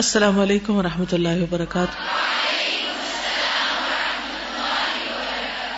[0.00, 1.92] السلام علیکم و رحمۃ اللہ وبرکاتہ۔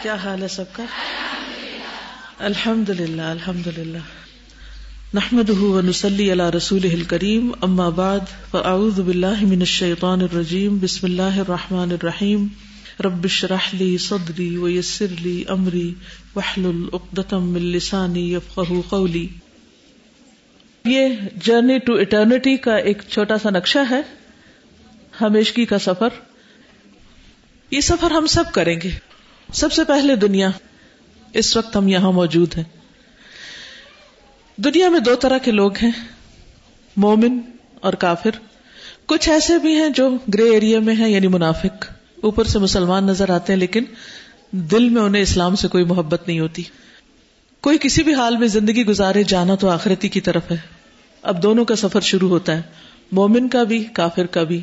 [0.02, 0.84] کیا حال ہے سب کا؟
[2.38, 3.98] الحمد للہ الحمد للہ
[5.14, 5.50] نحمد
[5.84, 12.46] نسلی اللہ رسول کریم اما بعد، فاعوذ باللہ من الشیطان الرجیم، بسم اللہ الرحمٰن الرحیم۔
[13.00, 15.94] ربش رحلی صدری ویسر لی امری
[16.36, 18.36] وحل العقدم من لسانی
[18.88, 19.28] قولی۔
[20.84, 21.08] یہ
[21.42, 24.00] جرنی ٹو اٹرنیٹی کا ایک چھوٹا سا نقشہ ہے،
[25.20, 26.08] ہمیشگی کا سفر۔
[27.70, 28.90] یہ سفر ہم سب کریں گے۔
[29.52, 30.48] سب سے پہلے دنیا۔
[31.32, 32.64] اس وقت ہم یہاں موجود ہیں۔
[34.56, 35.90] دنیا میں دو طرح کے لوگ ہیں،
[36.96, 37.40] مومن
[37.80, 38.30] اور کافر۔
[39.06, 43.30] کچھ ایسے بھی ہیں جو گرے ایریا میں ہیں یعنی منافق۔ اوپر سے مسلمان نظر
[43.30, 43.84] آتے ہیں، لیکن
[44.50, 46.62] دل میں انہیں اسلام سے کوئی محبت نہیں ہوتی۔
[47.62, 50.56] کوئی کسی بھی حال میں زندگی گزارے جانا تو آخرتی کی طرف ہے۔
[51.22, 52.62] اب دونوں کا سفر شروع ہوتا ہے۔
[53.12, 54.62] مومن کا بھی، کافر کا بھی۔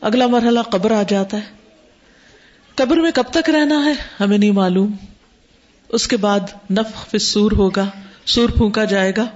[0.00, 1.42] اگلا مرحلہ قبر آ جاتا ہے۔
[2.74, 4.92] قبر میں کب تک رہنا ہے؟ ہمیں نہیں معلوم۔
[5.88, 7.90] اس کے بعد نف سور ہوگا۔
[8.26, 9.26] سور پھونکا جائے گا۔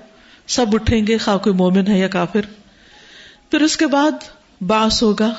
[0.46, 2.40] سب اٹھیں گے، خواہ کوئی مومن ہے یا کافر۔
[3.50, 4.10] پھر اس کے بعد
[4.62, 5.34] باس ہوگا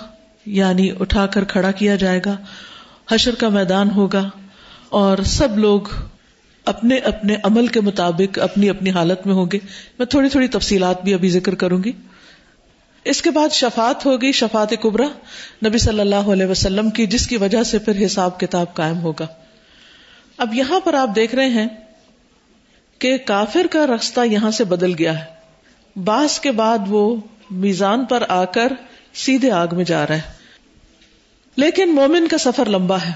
[0.45, 2.37] یعنی اٹھا کر کھڑا کیا جائے گا۔
[3.11, 4.29] حشر کا میدان ہوگا
[4.89, 5.81] اور سب لوگ
[6.69, 9.59] اپنے اپنے عمل کے مطابق اپنی اپنی حالت میں ہوں گے۔
[9.99, 11.91] میں تھوڑی تھوڑی تفصیلات بھی ابھی ذکر کروں گی۔
[13.03, 15.07] اس کے بعد شفات ہوگی شفات کبرا،
[15.65, 19.27] نبی صلی اللہ علیہ وسلم کی، جس کی وجہ سے پھر حساب کتاب قائم ہوگا۔
[20.37, 21.67] اب یہاں پر آپ دیکھ رہے ہیں
[22.99, 25.39] کہ کافر کا رستہ یہاں سے بدل گیا ہے۔
[25.99, 27.15] باس کے بعد وہ
[27.51, 28.73] میزان پر آ کر
[29.13, 30.21] سیدھے آگ میں جا رہا ہے
[31.55, 33.11] لیکن مومن کا سفر لمبا ہے۔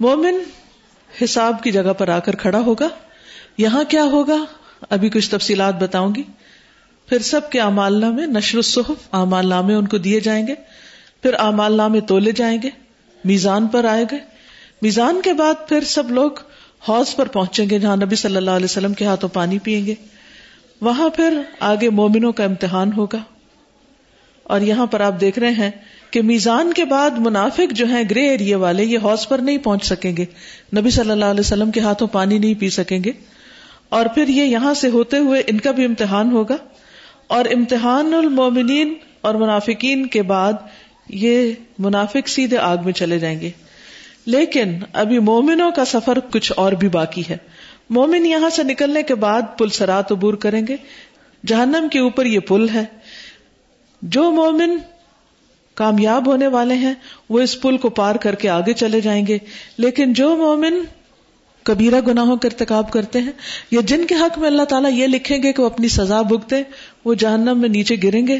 [0.00, 0.38] مومن
[1.24, 2.88] حساب کی جگہ پر آ کر کھڑا ہوگا۔
[3.58, 4.44] یہاں کیا ہوگا؟
[4.90, 6.22] ابھی کچھ تفصیلات بتاؤں گی۔
[7.08, 10.54] پھر سب کے امال نامے نشر الصحف امال نامے ان کو دیے جائیں گے۔
[11.22, 12.70] پھر امال نامے تولے جائیں گے۔
[13.24, 14.18] میزان پر آئے گئے۔
[14.82, 16.30] میزان کے بعد پھر سب لوگ
[16.88, 19.94] حوض پر پہنچیں گے جہاں نبی صلی اللہ علیہ وسلم کے ہاتھوں پانی پیئیں گے۔
[20.80, 23.18] وہاں پھر آگے مومنوں کا امتحان ہوگا۔
[24.46, 25.70] اور یہاں پر آپ دیکھ رہے ہیں
[26.10, 29.84] کہ میزان کے بعد منافق جو ہیں گرے ایریا والے، یہ حوض پر نہیں پہنچ
[29.84, 30.24] سکیں گے۔
[30.76, 33.10] نبی صلی اللہ علیہ وسلم کے ہاتھوں پانی نہیں پی سکیں گے۔
[33.88, 36.56] اور پھر یہ یہاں سے ہوتے ہوئے ان کا بھی امتحان ہوگا۔
[37.26, 40.52] اور امتحان المومنین اور منافقین کے بعد
[41.08, 43.50] یہ منافق سیدھے آگ میں چلے جائیں گے۔
[44.26, 47.36] لیکن ابھی مومنوں کا سفر کچھ اور بھی باقی ہے۔
[47.90, 50.76] مومن یہاں سے نکلنے کے بعد پل سرات عبور کریں گے۔
[51.46, 52.84] جہنم کے اوپر یہ پل ہے۔
[54.06, 54.76] جو مومن
[55.74, 56.94] کامیاب ہونے والے ہیں،
[57.28, 59.38] وہ اس پل کو پار کر کے آگے چلے جائیں گے۔
[59.78, 60.74] لیکن جو مومن
[61.62, 63.32] کبیرہ گناہوں کا ارتکاب کرتے ہیں،
[63.70, 66.62] یا جن کے حق میں اللہ تعالیٰ یہ لکھیں گے کہ وہ اپنی سزا بھگتے،
[67.04, 68.38] وہ جہنم میں نیچے گریں گے۔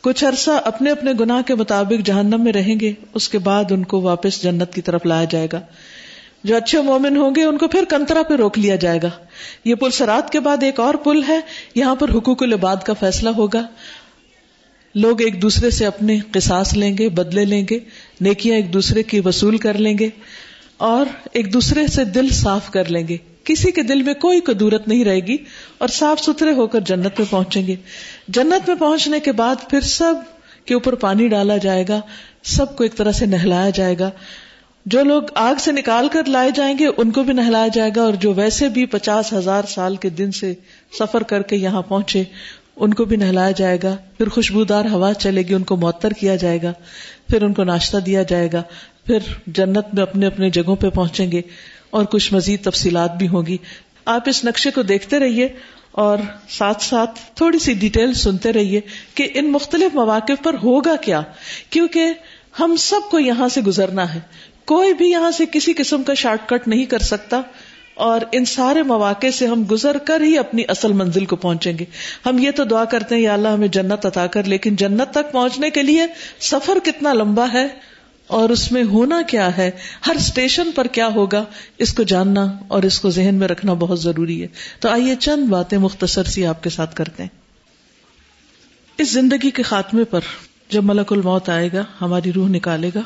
[0.00, 3.84] کچھ عرصہ اپنے اپنے گناہ کے مطابق جہنم میں رہیں گے، اس کے بعد ان
[3.84, 5.60] کو واپس جنت کی طرف لایا جائے گا۔
[6.44, 9.10] جو اچھے مومن ہوں گے، ان کو پھر کنترا پہ روک لیا جائے گا۔
[9.64, 11.40] یہ پل سرات کے بعد ایک اور پل ہے،
[11.74, 13.66] یہاں پر حقوق العباد کا فیصلہ ہوگا۔
[14.94, 17.78] لوگ ایک دوسرے سے اپنے قصاص لیں گے، بدلے لیں گے،
[18.20, 20.08] نیکیاں ایک دوسرے کی وصول کر لیں گے
[20.76, 24.88] اور ایک دوسرے سے دل صاف کر لیں گے۔ کسی کے دل میں کوئی قدورت
[24.88, 25.36] نہیں رہے گی
[25.78, 27.74] اور صاف ستھرے ہو کر جنت میں پہنچیں گے۔
[28.28, 30.14] جنت میں پہنچنے کے بعد پھر سب
[30.64, 32.00] کے اوپر پانی ڈالا جائے گا،
[32.42, 34.10] سب کو ایک طرح سے نہلایا جائے گا۔
[34.86, 38.02] جو لوگ آگ سے نکال کر لائے جائیں گے، ان کو بھی نہلایا جائے گا
[38.02, 40.54] اور جو ویسے بھی پچاس ہزار سال کے دن سے
[40.98, 42.22] سفر کر کے یہاں پہنچے
[42.76, 46.36] ان کو بھی نہلایا جائے گا، پھر خوشبودار ہوا چلے گی، ان کو معطر کیا
[46.36, 46.72] جائے گا،
[47.28, 48.62] پھر ان کو ناشتہ دیا جائے گا،
[49.06, 51.42] پھر جنت میں اپنے اپنے جگہوں پہ پہنچیں گے
[51.90, 53.56] اور کچھ مزید تفصیلات بھی ہوگی
[54.04, 55.48] آپ اس نقشے کو دیکھتے رہیے
[55.92, 56.18] اور
[56.48, 58.80] ساتھ ساتھ تھوڑی سی ڈیٹیل سنتے رہیے
[59.14, 61.20] کہ ان مختلف مواقع پر ہوگا کیا،
[61.70, 62.12] کیونکہ
[62.60, 64.20] ہم سب کو یہاں سے گزرنا ہے۔
[64.64, 67.40] کوئی بھی یہاں سے کسی قسم کا شارٹ کٹ نہیں کر سکتا۔
[67.94, 71.84] اور ان سارے مواقع سے ہم گزر کر ہی اپنی اصل منزل کو پہنچیں گے۔
[72.26, 75.32] ہم یہ تو دعا کرتے ہیں، یا اللہ ہمیں جنت عطا کر، لیکن جنت تک
[75.32, 76.06] پہنچنے کے لیے
[76.40, 77.66] سفر کتنا لمبا ہے
[78.26, 79.70] اور اس میں ہونا کیا ہے؟
[80.06, 81.44] ہر اسٹیشن پر کیا ہوگا؟
[81.78, 84.46] اس کو جاننا اور اس کو ذہن میں رکھنا بہت ضروری ہے۔
[84.80, 87.30] تو آئیے چند باتیں مختصر سی آپ کے ساتھ کرتے ہیں۔
[88.98, 90.20] اس زندگی کے خاتمے پر
[90.70, 93.00] جب ملک الموت آئے گا، ہماری روح نکالے گا۔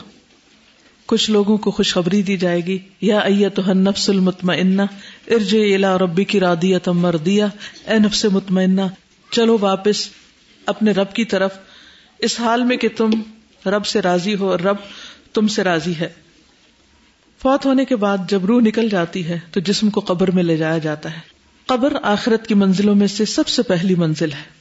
[1.06, 4.82] کچھ لوگوں کو خوشخبری دی جائے گی۔ یا ایت نفس المطمئنہ
[5.30, 7.46] ارج الا ربی کی رادیت مردیا
[7.86, 8.80] اے نفس مطمئنہ،
[9.30, 10.08] چلو واپس
[10.66, 11.58] اپنے رب کی طرف۔
[12.18, 13.10] اس حال میں کہ تم
[13.66, 14.76] رب سے راضی ہو اور رب
[15.34, 16.08] تم سے راضی ہے۔
[17.42, 20.56] فوت ہونے کے بعد جب روح نکل جاتی ہے، تو جسم کو قبر میں لے
[20.56, 21.20] جایا جاتا ہے۔
[21.66, 24.56] قبر آخرت کی منزلوں میں سے سب سے پہلی منزل ہے۔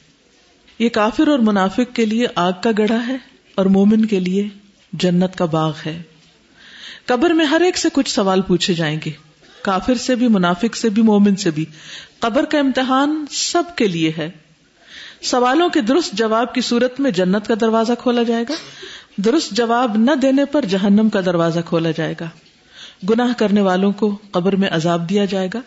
[0.78, 3.16] یہ کافر اور منافق کے لیے آگ کا گڑھا ہے
[3.54, 4.48] اور مومن کے لیے
[4.92, 6.02] جنت کا باغ ہے۔
[7.06, 9.10] قبر میں ہر ایک سے کچھ سوال پوچھے جائیں گے۔
[9.62, 11.64] کافر سے بھی، منافق سے بھی، مومن سے بھی۔
[12.18, 14.30] قبر کا امتحان سب کے لیے ہے۔
[15.22, 18.54] سوالوں کے درست جواب کی صورت میں جنت کا دروازہ کھولا جائے گا۔
[19.16, 22.28] درست جواب نہ دینے پر جہنم کا دروازہ کھولا جائے گا۔
[23.10, 25.60] گناہ کرنے والوں کو قبر میں عذاب دیا جائے گا۔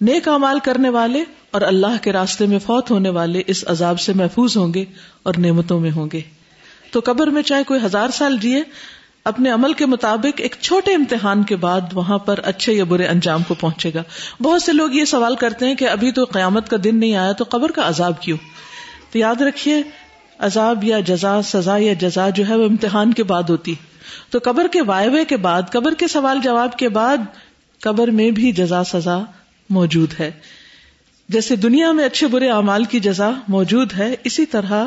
[0.00, 4.12] نیک امال کرنے والے اور اللہ کے راستے میں فوت ہونے والے اس عذاب سے
[4.12, 4.84] محفوظ ہوں گے
[5.22, 6.20] اور نعمتوں میں ہوں گے۔
[6.90, 8.62] تو قبر میں چاہے کوئی ہزار سال جیے
[9.24, 13.42] اپنے عمل کے مطابق ایک چھوٹے امتحان کے بعد وہاں پر اچھے یا برے انجام
[13.42, 14.02] کو پہنچے گا۔
[14.42, 17.32] بہت سے لوگ یہ سوال کرتے ہیں کہ ابھی تو قیامت کا دن نہیں آیا
[17.32, 18.38] تو قبر کا عذاب کیوں؟
[19.12, 19.82] تو یاد رکھیے،
[20.38, 23.74] عذاب یا جزا، سزا یا جزا جو ہے وہ امتحان کے بعد ہوتی۔
[24.30, 27.16] تو قبر کے وائوے کے بعد، قبر کے سوال جواب کے بعد
[27.80, 29.18] قبر میں بھی جزا، سزا
[29.70, 30.30] موجود ہے۔
[31.28, 34.84] جیسے دنیا میں اچھے برے اعمال کی جزا موجود ہے، اسی طرح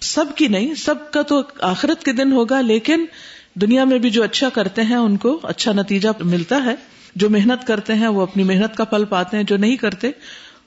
[0.00, 3.04] سب کی نہیں، سب کا تو آخرت کے دن ہوگا، لیکن
[3.60, 6.74] دنیا میں بھی جو اچھا کرتے ہیں، ان کو اچھا نتیجہ ملتا ہے۔
[7.16, 10.10] جو محنت کرتے ہیں، وہ اپنی محنت کا پھل پاتے ہیں۔ جو نہیں کرتے،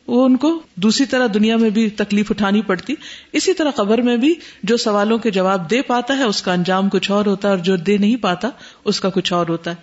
[0.07, 2.93] وہ ان کو دوسری طرح دنیا میں بھی تکلیف اٹھانی پڑتی۔
[3.31, 6.89] اسی طرح قبر میں بھی جو سوالوں کے جواب دے پاتا ہے، اس کا انجام
[6.89, 8.49] کچھ اور ہوتا ہے اور جو دے نہیں پاتا،
[8.85, 9.75] اس کا کچھ اور ہوتا ہے۔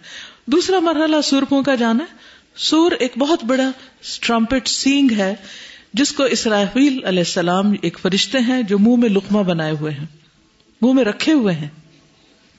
[0.46, 2.16] دوسرا مرحلہ سورپوں کا جانا ہے۔
[2.56, 3.70] سور ایک بہت بڑا
[4.02, 5.34] اسٹرمپٹ سینگ ہے،
[5.92, 10.06] جس کو اسرافیل علیہ السلام ایک فرشتے ہیں جو منہ میں لکما بنائے ہوئے ہیں،
[10.82, 11.68] منہ میں رکھے ہوئے ہیں۔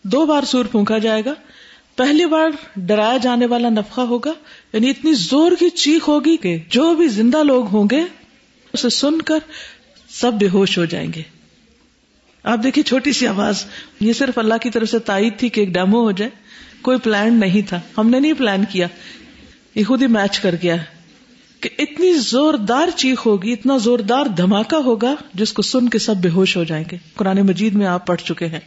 [0.03, 1.33] دو بار سور پھونکا جائے گا۔
[1.95, 4.33] پہلی بار ڈرایا جانے والا نفقہ ہوگا۔
[4.73, 8.03] یعنی اتنی زور کی چیخ ہوگی کہ جو بھی زندہ لوگ ہوں گے،
[8.73, 9.39] اسے سن کر
[10.09, 11.21] سب بے ہوش ہو جائیں گے۔
[12.44, 13.65] آپ دیکھیے چھوٹی سی آواز۔
[13.99, 16.31] یہ صرف اللہ کی طرف سے تائید تھی کہ ایک ڈیمو ہو جائے۔
[16.81, 18.88] کوئی پلان نہیں تھا۔ ہم نے نہیں پلان کیا۔
[19.75, 20.75] یہ خود ہی میچ کر گیا
[21.59, 26.29] کہ اتنی زوردار چیخ ہوگی، اتنا زوردار دھماکہ ہوگا جس کو سن کے سب بے
[26.29, 28.59] ہوش ہو جائیں گے۔ قرآن مجید میں آپ پڑھ چکے ہیں۔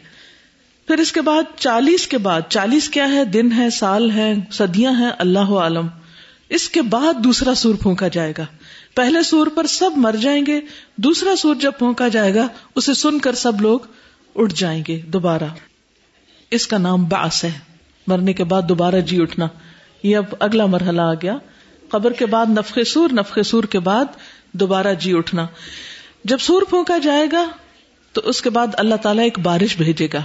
[0.91, 4.93] پھر اس کے بعد چالیس کے بعد، چالیس کیا ہے؟ دن ہے، سال ہے، صدیاں
[4.93, 5.87] ہیں، اللہ عالم۔
[6.49, 8.47] اس کے بعد دوسرا سور پھونکا جائے گا۔
[8.95, 10.61] پہلے سور پر سب مر جائیں گے،
[10.97, 13.81] دوسرا سور جب پھونکا جائے گا، اسے سن کر سب لوگ
[14.35, 15.45] اٹھ جائیں گے دوبارہ۔
[16.51, 17.51] اس کا نام باس ہے۔
[18.07, 19.49] مرنے کے بعد دوبارہ جی اٹھنا۔
[20.03, 21.37] یہ اب اگلا مرحلہ آ گیا۔
[21.89, 24.05] قبر کے بعد نفق سور نفق سور کے بعد
[24.53, 25.47] دوبارہ جی اٹھنا۔
[26.25, 27.47] جب سور پھونکا جائے گا،
[28.13, 30.23] تو اس کے بعد اللہ تعالیٰ ایک بارش بھیجے گا۔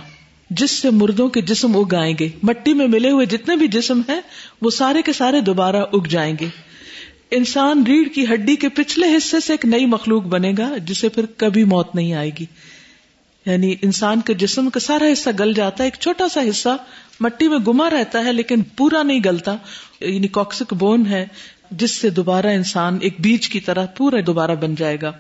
[0.50, 4.02] جس سے مردوں کے جسم اگ آئیں گے۔ مٹی میں ملے ہوئے جتنے بھی جسم
[4.10, 4.22] ہیں،
[4.62, 6.48] وہ سارے کے سارے دوبارہ اگ جائیں گے۔
[7.32, 11.26] انسان ریڑھ کی ہڈی کے پچھلے حصے سے ایک نئی مخلوق بنے گا، جسے پھر
[11.38, 12.46] کبھی موت نہیں آئے گی۔
[13.46, 16.70] یعنی انسان کے جسم کا سارا حصہ گل جاتا ہے، ایک چھوٹا سا حصہ
[17.20, 19.56] مٹی میں گما رہتا ہے، لیکن پورا نہیں گلتا۔
[20.00, 21.28] یعنی کوکسک بون ہے،
[21.72, 25.12] جس سے دوبارہ انسان ایک بیج کی طرح پورا دوبارہ بن جائے گا۔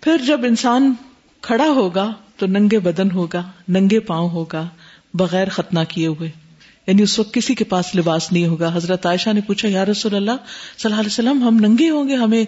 [0.00, 0.92] پھر جب انسان
[1.42, 4.68] کھڑا ہوگا تو ننگے بدن ہوگا، ننگے پاؤں ہوگا،
[5.14, 6.30] بغیر ختنہ کیے ہوئے۔
[6.86, 10.14] یعنی اس وقت کسی کے پاس لباس نہیں ہوگا۔ حضرت عائشہ نے پوچھا، یا رسول
[10.14, 10.30] اللہ،
[10.78, 12.44] صلی اللہ علیہ وسلم، ہم ننگے ہوں گے؟ ہمیں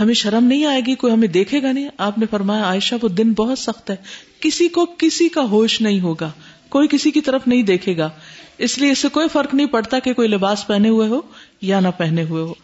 [0.00, 3.08] ہمیں شرم نہیں آئے گی؟ کوئی ہمیں دیکھے گا نہیں؟ آپ نے فرمایا، عائشہ، وہ
[3.08, 3.96] دن بہت سخت ہے۔
[4.40, 6.30] کسی کو کسی کا ہوش نہیں ہوگا۔
[6.68, 8.08] کوئی کسی کی طرف نہیں دیکھے گا۔
[8.58, 11.20] اس لیے اس سے کوئی فرق نہیں پڑتا کہ کوئی لباس پہنے ہوئے ہو
[11.60, 12.54] یا نہ پہنے ہوئے ہو۔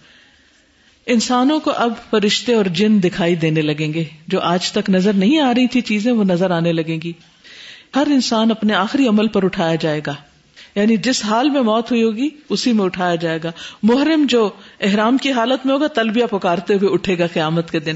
[1.06, 5.40] انسانوں کو اب فرشتے اور جن دکھائی دینے لگیں گے، جو آج تک نظر نہیں
[5.40, 7.12] آ رہی تھی چیزیں، وہ نظر آنے لگیں گی۔
[7.96, 10.14] ہر انسان اپنے آخری عمل پر اٹھایا جائے گا۔
[10.74, 13.52] یعنی جس حال میں موت ہوئی ہوگی، اسی میں اٹھایا جائے گا۔
[13.82, 17.94] محرم جو احرام کی حالت میں ہوگا، تلبیہ پکارتے ہوئے اٹھے گا قیامت کے دن۔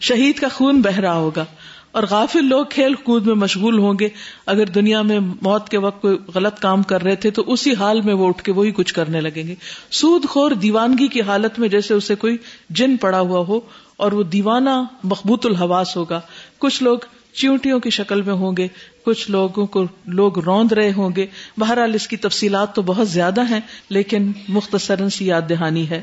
[0.00, 1.44] شہید کا خون بہ رہا ہوگا۔
[1.92, 4.08] اور غافل لوگ کھیل کود میں مشغول ہوں گے۔
[4.46, 8.00] اگر دنیا میں موت کے وقت کوئی غلط کام کر رہے تھے تو اسی حال
[8.00, 9.54] میں وہ اٹھ کے وہی کچھ کرنے لگیں گے۔
[9.90, 12.36] سود خور دیوانگی کی حالت میں جیسے اسے کوئی
[12.70, 13.60] جن پڑا ہوا ہو
[13.96, 16.20] اور وہ دیوانہ مخبوط الحواس ہوگا۔
[16.58, 16.98] کچھ لوگ
[17.32, 18.68] چیونٹیوں کی شکل میں ہوں گے،
[19.04, 21.26] کچھ لوگوں کو لوگ روند رہے ہوں گے۔
[21.58, 26.02] بہرحال اس کی تفصیلات تو بہت زیادہ ہیں، لیکن مختصراً سی یاد دہانی ہے۔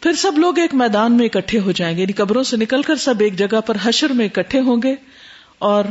[0.00, 2.96] پھر سب لوگ ایک میدان میں اکٹھے ہو جائیں گے۔ یعنی قبروں سے نکل کر
[2.96, 4.94] سب ایک جگہ پر حشر میں اکٹھے ہوں گے
[5.58, 5.84] اور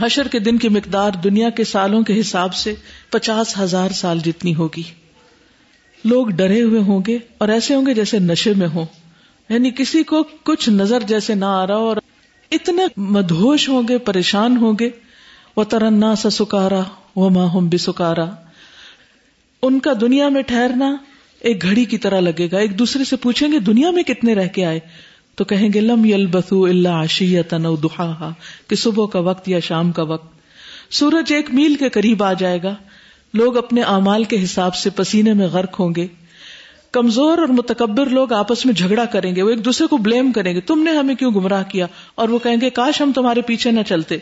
[0.00, 2.74] حشر کے دن کی مقدار دنیا کے سالوں کے حساب سے
[3.10, 4.82] پچاس ہزار سال جتنی ہوگی۔
[6.04, 8.84] لوگ ڈرے ہوئے ہوں گے اور ایسے ہوں گے جیسے نشے میں ہوں۔
[9.48, 11.96] یعنی کسی کو کچھ نظر جیسے نہ آ رہا اور
[12.50, 14.90] اتنے مدہوش ہوں گے، پریشان ہوں گے۔
[15.56, 16.80] وہ ترنا سا سکارا
[17.16, 18.24] وہ ماں بھی سکارا
[19.62, 20.96] ان کا دنیا میں ٹھہرنا
[21.40, 24.48] ایک گھڑی کی طرح لگے گا، ایک دوسرے سے پوچھیں گے، دنیا میں کتنے رہ
[24.48, 24.80] کے آئے؟
[25.34, 28.32] تو کہیں گے، لم یل بسو اللہ آشیت دہا
[28.68, 30.40] کہ صبح کا وقت یا شام کا وقت۔
[30.94, 32.74] سورج ایک میل کے قریب آ جائے گا۔
[33.34, 36.06] لوگ اپنے اعمال کے حساب سے پسینے میں غرق ہوں گے۔
[36.92, 40.54] کمزور اور متکبر لوگ آپس میں جھگڑا کریں گے، وہ ایک دوسرے کو بلیم کریں
[40.54, 43.70] گے، تم نے ہمیں کیوں گمراہ کیا؟ اور وہ کہیں گے، کاش ہم تمہارے پیچھے
[43.70, 44.18] نہ چلتے۔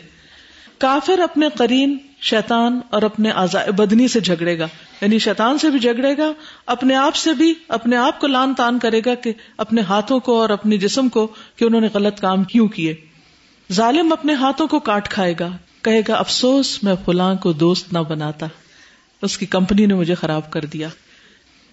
[0.77, 3.29] کافر اپنے قرین شیطان اور اپنے
[3.71, 4.67] بدنی سے جھگڑے گا۔
[5.01, 6.31] یعنی شیطان سے بھی جھگڑے گا،
[6.65, 10.41] اپنے آپ سے بھی، اپنے آپ کو لان تان کرے گا کہ اپنے ہاتھوں کو
[10.41, 12.95] اور اپنے جسم کو کہ انہوں نے غلط کام کیوں کیے۔
[13.73, 15.49] ظالم اپنے ہاتھوں کو کاٹ کھائے گا،
[15.81, 18.45] کہے گا، افسوس، میں فلاں کو دوست نہ بناتا۔
[19.21, 20.87] اس کی کمپنی نے مجھے خراب کر دیا۔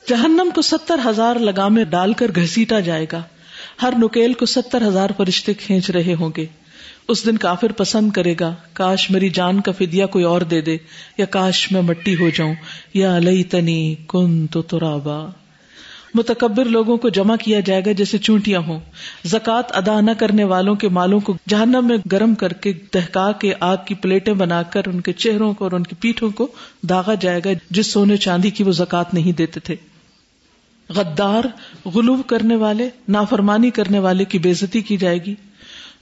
[0.08, 3.22] جہنم کو ستر ہزار لگامے ڈال کر گھسیٹا جائے گا۔
[3.82, 6.46] ہر نکیل کو ستر ہزار فرشتے کھینچ رہے ہوں گے۔
[7.08, 10.76] اس دن کافر پسند کرے گا، کاش میری جان کا فدیا کوئی اور دے دے،
[11.18, 12.54] یا کاش میں مٹی ہو جاؤں،
[12.94, 15.26] یا لئی تنی کن تو ترابا۔
[16.14, 18.80] متکبر لوگوں کو جمع کیا جائے گا جیسے چونٹیاں ہوں۔
[19.24, 23.52] زکات ادا نہ کرنے والوں کے مالوں کو جہنم میں گرم کر کے دہکا کے
[23.60, 26.48] آگ کی پلیٹیں بنا کر ان کے چہروں کو اور ان کی پیٹھوں کو
[26.88, 29.76] داغا جائے گا جس سونے چاندی کی وہ زکات نہیں دیتے تھے۔
[30.88, 31.44] غدار
[31.88, 35.34] غلوب کرنے والے، نافرمانی کرنے والے کی بےزتی کی جائے گی۔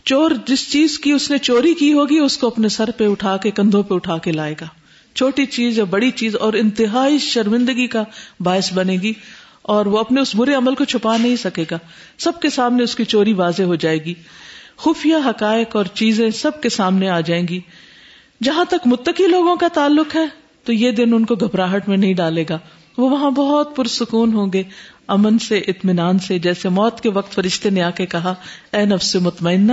[0.05, 3.37] چور جس چیز کی اس نے چوری کی ہوگی، اس کو اپنے سر پہ اٹھا
[3.37, 4.67] کے، کندھوں پہ اٹھا کے لائے گا۔
[5.15, 8.03] چھوٹی چیز یا بڑی چیز اور انتہائی شرمندگی کا
[8.41, 9.13] باعث بنے گی
[9.63, 11.79] اور وہ اپنے اس برے عمل کو چھپا نہیں سکے گا۔
[12.19, 14.15] سب کے سامنے اس کی چوری واضح ہو جائے گی۔
[14.77, 17.61] خفیہ حقائق اور چیزیں سب کے سامنے آ جائیں گی۔
[18.43, 20.27] جہاں تک متقی لوگوں کا تعلق ہے،
[20.65, 22.59] تو یہ دن ان کو گھبراہٹ میں نہیں ڈالے گا۔
[22.99, 24.63] وہ وہاں بہت پرسکون ہوں گے۔
[25.07, 28.35] امن سے، اطمینان سے، جیسے موت کے وقت فرشتے نے آ کے کہا،
[28.73, 29.73] اے نفس مطمئنہ،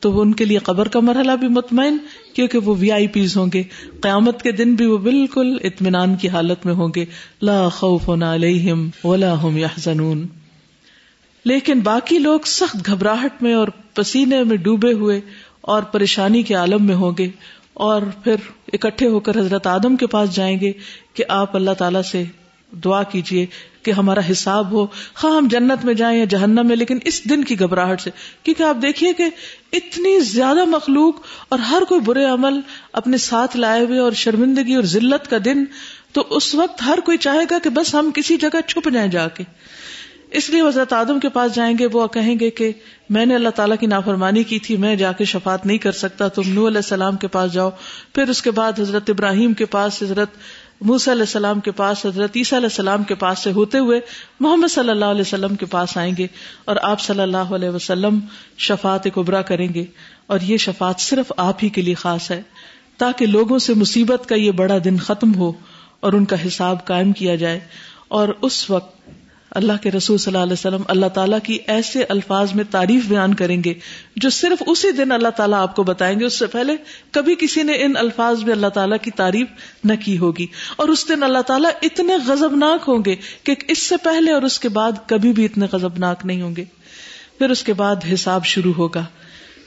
[0.00, 1.96] تو وہ ان کے لیے قبر کا مرحلہ بھی مطمئن،
[2.34, 3.62] کیونکہ وہ وی آئی پیز ہوں گے۔
[4.00, 7.04] قیامت کے دن بھی وہ بالکل اطمینان کی حالت میں ہوں گے۔
[7.42, 10.26] لا خوف علیہم ولا هم يحزنون
[11.44, 15.20] لیکن باقی لوگ سخت گھبراہٹ میں اور پسینے میں ڈوبے ہوئے
[15.60, 17.28] اور پریشانی کے عالم میں ہوں گے۔
[17.74, 18.34] اور پھر
[18.72, 20.72] اکٹھے ہو کر حضرت آدم کے پاس جائیں گے
[21.14, 22.24] کہ آپ اللہ تعالی سے
[22.72, 23.46] دعا کیجیے
[23.82, 27.44] کہ ہمارا حساب ہو۔ خواہ ہم جنت میں جائیں یا جہنم میں، لیکن اس دن
[27.44, 28.10] کی گھبراہٹ سے۔
[28.42, 29.24] کیونکہ آپ دیکھیے کہ
[29.72, 31.14] اتنی زیادہ مخلوق
[31.48, 32.60] اور ہر کوئی برے عمل
[32.92, 35.64] اپنے ساتھ لائے ہوئے اور شرمندگی اور ذلت کا دن،
[36.12, 39.28] تو اس وقت ہر کوئی چاہے گا کہ بس ہم کسی جگہ چھپ جائیں جا
[39.28, 39.44] کے۔
[40.30, 42.72] اس لیے حضرت آدم کے پاس جائیں گے، وہ کہیں گے کہ
[43.10, 46.28] میں نے اللہ تعالیٰ کی نافرمانی کی تھی، میں جا کے شفات نہیں کر سکتا،
[46.28, 47.70] تم نو علیہ السلام کے پاس جاؤ۔
[48.14, 50.30] پھر اس کے بعد حضرت ابراہیم کے پاس حضرت
[50.80, 54.00] موس علیہ السلام کے پاس، حضرت عیسیٰ علیہ السلام کے پاس سے ہوتے ہوئے
[54.40, 56.26] محمد صلی اللہ علیہ وسلم کے پاس آئیں گے
[56.64, 58.18] اور آپ صلی اللہ علیہ وسلم
[58.58, 59.84] شفات کبرا کریں گے۔
[60.26, 62.42] اور یہ شفات صرف آپ ہی کے لیے خاص ہے،
[62.98, 65.52] تاکہ لوگوں سے مصیبت کا یہ بڑا دن ختم ہو
[66.00, 67.60] اور ان کا حساب قائم کیا جائے۔
[68.08, 68.99] اور اس وقت
[69.50, 73.34] اللہ کے رسول صلی اللہ علیہ وسلم اللہ تعالیٰ کی ایسے الفاظ میں تعریف بیان
[73.34, 73.74] کریں گے
[74.16, 76.76] جو صرف اسی دن اللہ تعالیٰ آپ کو بتائیں گے، اس سے پہلے
[77.10, 79.46] کبھی کسی نے ان الفاظ میں اللہ تعالیٰ کی تعریف
[79.84, 83.96] نہ کی ہوگی۔ اور اس دن اللہ تعالیٰ اتنے غزبناک ہوں گے کہ اس سے
[83.96, 86.64] پہلے اور اس کے بعد کبھی بھی اتنے غزبناک نہیں ہوں گے۔
[87.38, 89.04] پھر اس کے بعد حساب شروع ہوگا۔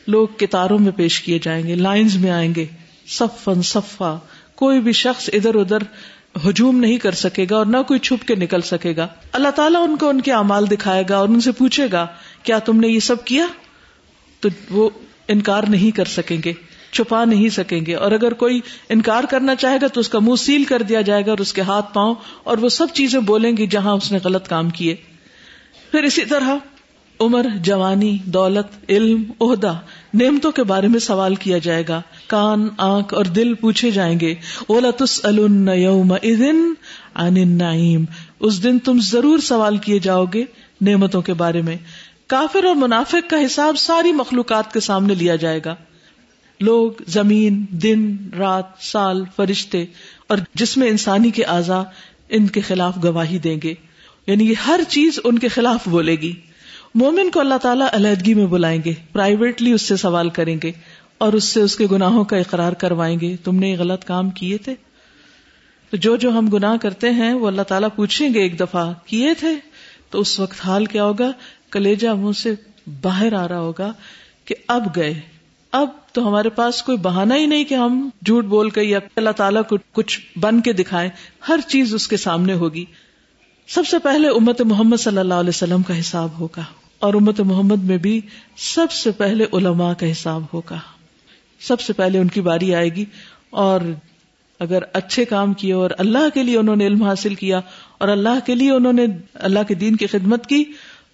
[0.07, 2.65] لوگ کتاروں میں پیش کیے جائیں گے، لائنز میں آئیں گے۔
[3.07, 4.17] صفن صفا،
[4.55, 5.77] کوئی بھی شخص ادھر ادھر
[6.49, 9.89] ہجوم نہیں کر سکے گا اور نہ کوئی چھپ کے نکل سکے گا۔ اللہ تعالیٰ
[9.89, 12.07] ان کو ان کے امال دکھائے گا اور ان سے پوچھے گا،
[12.43, 13.47] کیا تم نے یہ سب کیا؟
[14.39, 14.89] تو وہ
[15.27, 16.53] انکار نہیں کر سکیں گے،
[16.91, 20.35] چھپا نہیں سکیں گے۔ اور اگر کوئی انکار کرنا چاہے گا تو اس کا منہ
[20.35, 23.57] سیل کر دیا جائے گا اور اس کے ہاتھ پاؤں اور وہ سب چیزیں بولیں
[23.57, 24.95] گی جہاں اس نے غلط کام کیے۔
[25.91, 26.55] پھر اسی طرح
[27.19, 29.79] عمر، جوانی، دولت، علم، عہدہ،
[30.13, 34.35] نعمتوں کے بارے میں سوال کیا جائے گا۔ کان، آنکھ اور دل پوچھے جائیں گے،
[34.67, 35.19] اولا تس
[37.15, 38.05] النعیم
[38.39, 40.45] اس دن تم ضرور سوال کیے جاؤ گے
[40.81, 41.77] نعمتوں کے بارے میں۔
[42.27, 45.75] کافر اور منافق کا حساب ساری مخلوقات کے سامنے لیا جائے گا۔
[46.59, 49.85] لوگ، زمین، دن، رات، سال، فرشتے
[50.27, 51.83] اور جس میں انسانی کے اعضا
[52.29, 53.73] ان کے خلاف گواہی دیں گے۔
[54.27, 56.33] یعنی یہ ہر چیز ان کے خلاف بولے گی۔
[56.95, 60.71] مومن کو اللہ تعالیٰ علیحدگی میں بلائیں گے پرائیویٹلی اس سے سوال کریں گے۔
[61.23, 64.29] اور اس سے اس کے گناہوں کا اقرار کروائیں گے۔ تم نے یہ غلط کام
[64.29, 64.75] کیے تھے۔
[65.89, 69.33] تو جو جو ہم گناہ کرتے ہیں، وہ اللہ تعالیٰ پوچھیں گے ایک دفعہ، کیے
[69.33, 69.55] تھے؟
[70.09, 71.31] تو اس وقت حال کیا ہوگا؟
[71.71, 72.53] کلیجا منہ سے
[73.01, 73.93] باہر آ رہا ہوگا
[74.45, 75.21] کہ اب گئے۔
[75.71, 79.29] اب تو ہمارے پاس کوئی بہانا ہی نہیں کہ ہم جھوٹ بول کے یا اللہ
[79.29, 81.09] تعالیٰ کو کچھ بن کے دکھائیں۔
[81.49, 82.85] ہر چیز اس کے سامنے ہوگی۔
[83.67, 86.63] سب سے پہلے امت محمد صلی اللہ علیہ وسلم کا حساب ہوگا۔
[86.99, 88.21] اور امت محمد میں بھی
[88.57, 90.79] سب سے پہلے علماء کا حساب ہوگا۔
[91.67, 93.05] سب سے پہلے ان کی باری آئے گی
[93.49, 93.79] اور
[94.59, 97.61] اگر اچھے کام کیے اور اللہ کے لیے انہوں نے علم حاصل کیا
[97.97, 100.63] اور اللہ کے لیے انہوں نے اللہ کے دین کی خدمت کی،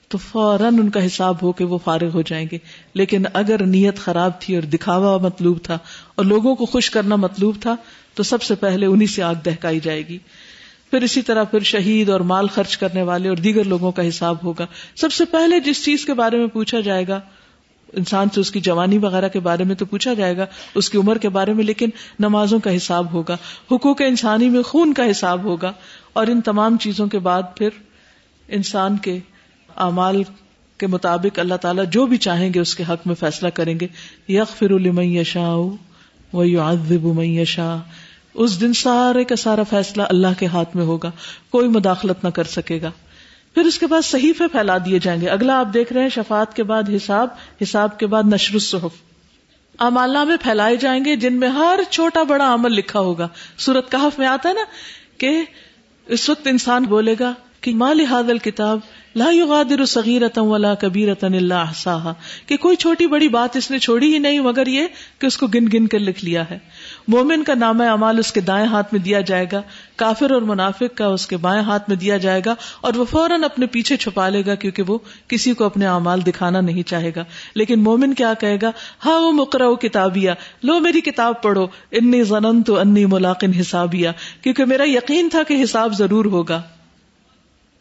[0.08, 2.58] تو فوراً ان کا حساب ہو کے وہ فارغ ہو جائیں گے۔
[2.94, 5.77] لیکن اگر نیت خراب تھی اور دکھاوا مطلوب تھا
[6.15, 7.75] اور لوگوں کو خوش کرنا مطلوب تھا،
[8.13, 10.18] تو سب سے پہلے انہیں سے آگ دہکائی جائے گی۔
[10.91, 14.36] پھر اسی طرح پھر شہید اور مال خرچ کرنے والے اور دیگر لوگوں کا حساب
[14.44, 14.65] ہوگا۔
[14.96, 17.20] سب سے پہلے جس چیز کے بارے میں پوچھا جائے گا
[17.93, 20.98] انسان سے اس کی جوانی وغیرہ کے بارے میں تو پوچھا جائے گا، اس کی
[20.98, 23.38] عمر کے بارے میں، لیکن نمازوں کا حساب ہوگا،
[23.72, 25.72] حقوق انسانی میں خون کا حساب ہوگا،
[26.13, 27.69] اور ان تمام چیزوں کے بعد پھر
[28.48, 29.19] انسان کے
[29.77, 30.24] اعمال
[30.77, 33.88] کے مطابق اللہ تعالیٰ جو بھی چاہیں گے اس کے حق میں فیصلہ کریں گے۔
[34.27, 36.43] یق فر یشا و
[38.34, 41.12] اس دن سارے کا سارا فیصلہ اللہ کے ہاتھ میں ہوگا،
[41.50, 42.91] کوئی مداخلت نہ کر سکے گا۔
[43.53, 46.56] پھر اس کے بعد صحیفے پھیلا دیے جائیں گے۔ اگلا آپ دیکھ رہے ہیں شفات
[46.56, 47.27] کے بعد حساب
[47.62, 48.91] حساب کے بعد نشر الصحف۔
[49.77, 53.27] امالہ میں پھیلائے جائیں گے جن میں ہر چھوٹا بڑا عمل لکھا ہوگا۔
[53.58, 54.62] سورت کہف میں آتا ہے نا
[55.18, 55.44] کہ
[56.06, 58.79] اس وقت انسان بولے گا کہ مال حادل کتاب
[59.15, 62.13] لا یغادر صغیرتا ولا کبیرتا الا احصاها۔
[62.46, 64.84] کہ کوئی چھوٹی بڑی بات اس نے چھوڑی ہی نہیں، مگر یہ
[65.20, 66.60] کہ اس کو گن گن کر لکھ لیا ہے۔
[67.10, 69.62] مومن کا نام اعمال اس کے دائیں ہاتھ میں دیا جائے گا،
[69.96, 73.44] کافر اور منافق کا اس کے بائیں ہاتھ میں دیا جائے گا، اور وہ فوراً
[73.44, 74.98] اپنے پیچھے چھپا لے گا کیونکہ وہ
[75.28, 77.24] کسی کو اپنے اعمال دکھانا نہیں چاہے گا۔
[77.56, 78.72] لیکن مومن کیا کہے گا؟
[79.06, 84.12] ہاں وہ مکرو کتابیا لو میری کتاب پڑھو، انی زنن تو انی ملاقن حسابیا
[84.42, 86.62] کیونکہ میرا یقین تھا کہ حساب ضرور ہوگا۔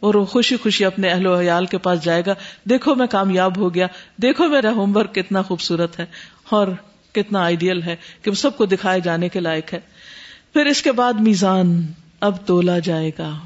[0.01, 2.35] اور وہ خوشی خوشی اپنے اہل و حیال کے پاس جائے گا۔
[2.71, 3.87] دیکھو میں کامیاب ہو گیا،
[4.23, 6.07] دیکھو میرا ہوم ورک کتنا خوبصورت ہے۔
[6.51, 6.69] اور
[7.13, 9.81] کتنا آئیڈیل ہے کہ وہ سب کو دکھائے جانے کے لائق ہے۔
[10.53, 11.83] پھر اس کے بعد میزان
[12.21, 13.39] اب تولا جائے گا۔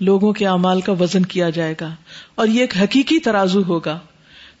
[0.00, 1.94] لوگوں کے اعمال کا وزن کیا جائے گا۔
[2.34, 3.98] اور یہ ایک حقیقی ترازو ہوگا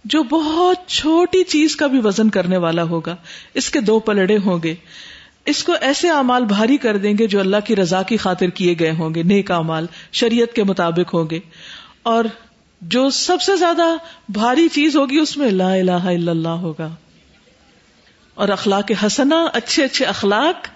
[0.04, 3.16] جو بہت چھوٹی چیز کا بھی وزن کرنے والا ہوگا۔
[3.54, 4.74] اس کے دو پلڑے ہوں گے۔
[5.46, 8.74] اس کو ایسے اعمال بھاری کر دیں گے جو اللہ کی رضا کی خاطر کیے
[8.78, 11.40] گئے ہوں گے۔ نیک اعمال شریعت کے مطابق ہوں گے۔
[12.02, 12.24] اور
[12.80, 13.96] جو سب سے زیادہ
[14.28, 16.94] بھاری چیز ہوگی اس میں لا الہ الا اللہ ہوگا۔
[18.40, 20.68] اور اخلاق حسنا اچھے اچھے اخلاق،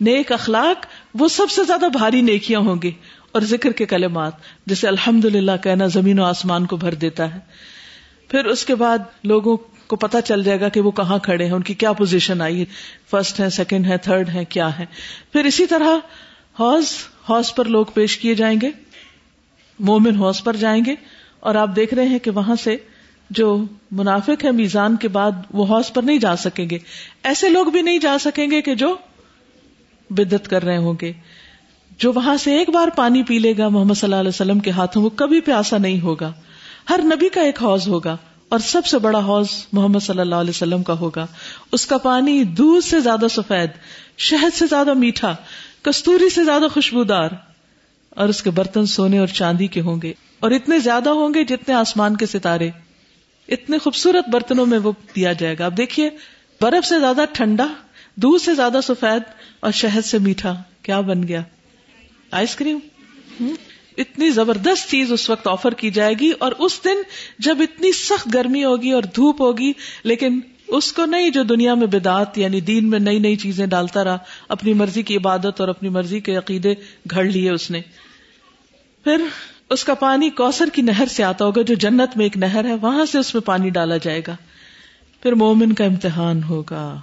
[0.00, 2.90] نیک اخلاق، وہ سب سے زیادہ بھاری نیکیاں ہوں گی۔
[3.32, 4.32] اور ذکر کے کلمات،
[4.66, 7.38] جیسے الحمد للہ کہنا زمین و آسمان کو بھر دیتا ہے۔
[8.28, 11.52] پھر اس کے بعد لوگوں کو پتا چل جائے گا کہ وہ کہاں کھڑے ہیں،
[11.52, 12.64] ان کی کیا پوزیشن آئی
[13.10, 14.86] فرسٹ ہے سیکنڈ ہے تھرڈ ہے کیا ہے
[15.32, 15.96] پھر اسی طرح
[16.60, 16.94] ہاؤس
[17.28, 18.70] ہاؤس پر لوگ پیش کیے جائیں گے۔
[19.78, 20.94] مومن ہاؤس پر جائیں گے۔
[21.40, 22.76] اور آپ دیکھ رہے ہیں کہ وہاں سے
[23.30, 26.78] جو منافق ہے میزان کے بعد وہ ہاؤس پر نہیں جا سکیں گے۔
[27.22, 28.96] ایسے لوگ بھی نہیں جا سکیں گے کہ جو
[30.10, 31.12] بدت کر رہے ہوں گے۔
[31.98, 34.70] جو وہاں سے ایک بار پانی پی لے گا محمد صلی اللہ علیہ وسلم کے
[34.70, 36.32] ہاتھوں، وہ کبھی پیاسا نہیں ہوگا۔
[36.90, 38.16] ہر نبی کا ایک حوض ہوگا
[38.48, 41.26] اور سب سے بڑا حوض محمد صلی اللہ علیہ وسلم کا ہوگا۔
[41.72, 43.70] اس کا پانی دودھ سے زیادہ سفید،
[44.18, 45.36] شہد سے زیادہ میٹھا،
[45.82, 47.28] کستوری سے زیادہ خوشبودار،
[48.10, 51.44] اور اس کے برتن سونے اور چاندی کے ہوں گے۔ اور اتنے زیادہ ہوں گے
[51.44, 52.70] جتنے آسمان کے ستارے۔
[53.48, 56.10] اتنے خوبصورت برتنوں میں وہ دیا جائے گا۔ اب دیکھیے،
[56.60, 57.66] برف سے زیادہ ٹھنڈا،
[58.14, 59.22] دودھ سے زیادہ سفید
[59.60, 61.42] اور شہد سے میٹھا، کیا بن گیا؟
[62.30, 62.78] Ice cream.
[63.96, 67.02] اتنی زبردست چیز اس وقت آفر کی جائے گی اور اس دن
[67.38, 69.72] جب اتنی سخت گرمی ہوگی اور دھوپ ہوگی،
[70.04, 74.04] لیکن اس کو نہیں جو دنیا میں بدات یعنی دین میں نئی نئی چیزیں ڈالتا
[74.04, 76.74] رہا، اپنی مرضی کی عبادت اور اپنی مرضی کے عقیدے
[77.10, 77.80] گھڑ لیے اس نے۔
[79.04, 79.22] پھر
[79.70, 82.74] اس کا پانی کوسر کی نہر سے آتا ہوگا، جو جنت میں ایک نہر ہے،
[82.74, 84.36] وہاں سے اس میں پانی ڈالا جائے گا۔
[85.22, 87.00] پھر مومن کا امتحان ہوگا۔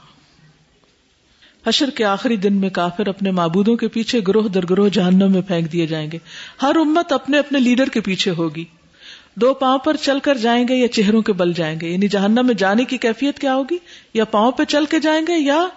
[1.68, 5.42] حشر کے آخری دن میں کافر اپنے معبودوں کے پیچھے گروہ در گروہ جہنم میں
[5.42, 6.18] پھینک دیے جائیں گے۔
[6.62, 8.66] ہر امت اپنے اپنے لیڈر کے پیچھے ہوگی۔
[9.36, 12.46] دو پاؤں پر چل کر جائیں گے یا چہروں کے بل جائیں گے؟ یعنی جہنم
[12.46, 13.78] میں جانے کی کیفیت کیا ہوگی؟
[14.14, 15.68] یا پاؤں پہ چل کے جائیں گے یا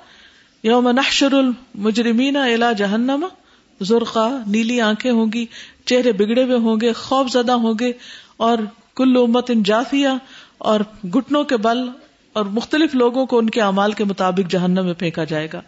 [0.63, 3.27] یوم نحشر المجرمین الا جہنم؟
[3.81, 5.47] زرقا نیلی آنکھیں ہوں گی،
[5.85, 7.93] چہرے بگڑے ہوئے ہوں گے، خوف زدہ ہوں گے،
[8.37, 8.59] اور
[8.97, 10.17] کل امت ان جافیا
[10.59, 11.79] اور گٹنوں کے بل
[12.33, 15.61] اور مختلف لوگوں کو ان کے اعمال کے مطابق جہنم میں پھینکا جائے گا۔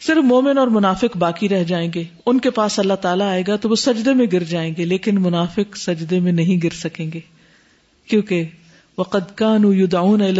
[0.00, 3.56] صرف مومن اور منافق باقی رہ جائیں گے۔ ان کے پاس اللہ تعالیٰ آئے گا
[3.56, 7.20] تو وہ سجدے میں گر جائیں گے، لیکن منافق سجدے میں نہیں گر سکیں گے،
[8.06, 8.44] کیونکہ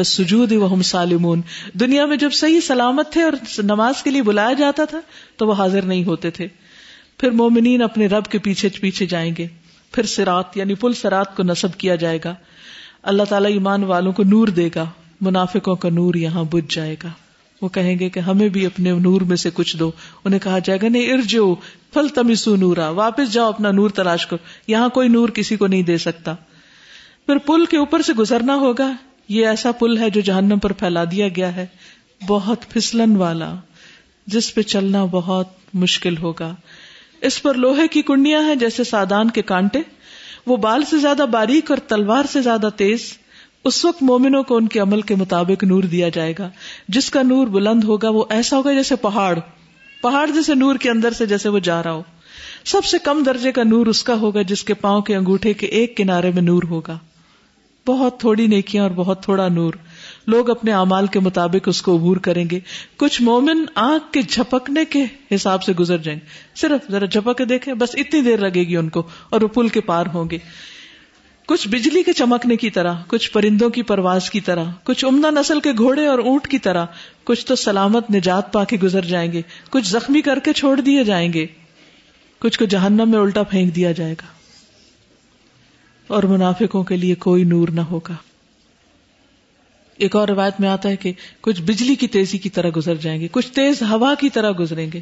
[0.04, 0.52] سجود
[0.84, 1.40] سالمون۔
[1.72, 5.00] دنیا میں جب صحیح سلامت تھے اور نماز کے لیے بلایا جاتا تھا،
[5.36, 6.48] تو وہ حاضر نہیں ہوتے تھے۔
[7.18, 9.46] پھر مومنین اپنے رب کے پیچھے پیچھے جائیں گے۔
[9.92, 12.34] پھر سرات یعنی پل سرات کو نصب کیا جائے گا۔
[13.02, 14.84] اللہ تعالیٰ ایمان والوں کو نور دے گا۔
[15.20, 17.08] منافقوں کا نور یہاں بج جائے گا۔
[17.62, 19.90] وہ کہیں گے کہ ہمیں بھی اپنے نور میں سے کچھ دو۔
[20.24, 21.54] انہیں کہا جائے گا، نہیں ارجو
[21.92, 25.82] پھل تمسو نورا۔ واپس جاؤ، اپنا نور تلاش کرو۔ یہاں کوئی نور کسی کو نہیں
[25.82, 26.34] دے سکتا۔
[27.28, 28.92] پھر پل کے اوپر سے گزرنا ہوگا۔
[29.28, 31.66] یہ ایسا پل ہے جو جہنم پر پھیلا دیا گیا ہے۔
[32.26, 33.54] بہت پھسلن والا،
[34.26, 36.54] جس پہ چلنا بہت مشکل ہوگا۔
[37.20, 39.78] اس پر لوہے کی کنڈیاں ہیں جیسے سادان کے کانٹے۔
[40.46, 43.18] وہ بال سے زیادہ باریک اور تلوار سے زیادہ تیز۔
[43.64, 46.50] اس وقت مومنوں کو ان کے عمل کے مطابق نور دیا جائے گا۔
[46.88, 49.38] جس کا نور بلند ہوگا، وہ ایسا ہوگا جیسے پہاڑ۔
[50.02, 52.02] پہاڑ جیسے نور کے اندر سے جیسے وہ جا رہا ہو۔
[52.64, 55.66] سب سے کم درجے کا نور اس کا ہوگا جس کے پاؤں کے انگوٹھے کے
[55.66, 56.98] ایک کنارے میں نور ہوگا۔
[57.86, 59.74] بہت تھوڑی نیکیاں اور بہت تھوڑا نور۔
[60.26, 62.60] لوگ اپنے اعمال کے مطابق اس کو عبور کریں گے۔
[62.96, 67.44] کچھ مومن آنکھ کے جھپکنے کے حساب سے گزر جائیں۔ گے صرف ذرا جھپک کے
[67.44, 70.38] دیکھیں، بس اتنی دیر لگے گی ان کو اور وہ پل کے پار ہوں گے۔
[71.46, 75.60] کچھ بجلی کے چمکنے کی طرح، کچھ پرندوں کی پرواز کی طرح، کچھ عمدہ نسل
[75.60, 76.86] کے گھوڑے اور اونٹ کی طرح،
[77.24, 81.04] کچھ تو سلامت نجات پا کے گزر جائیں گے۔ کچھ زخمی کر کے چھوڑ دیے
[81.04, 81.46] جائیں گے۔
[82.38, 84.37] کچھ کو جہنم میں الٹا پھینک دیا جائے گا۔
[86.08, 88.14] اور منافقوں کے لیے کوئی نور نہ ہوگا۔
[89.96, 93.20] ایک اور روایت میں آتا ہے کہ کچھ بجلی کی تیزی کی طرح گزر جائیں
[93.20, 95.00] گے، کچھ تیز ہوا کی طرح گزریں گے